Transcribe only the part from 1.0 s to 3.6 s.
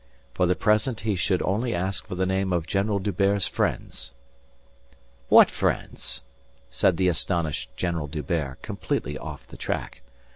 he should only ask for the name of General D'Hubert's